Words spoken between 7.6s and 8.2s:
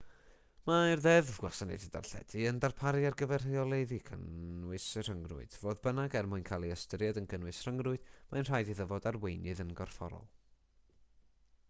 rhyngrwyd